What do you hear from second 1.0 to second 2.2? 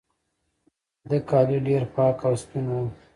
د ده کالي ډېر پاک